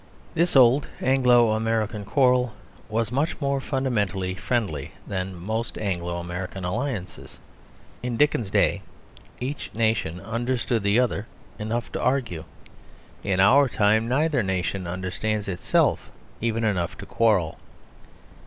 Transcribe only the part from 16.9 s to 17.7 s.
to quarrel.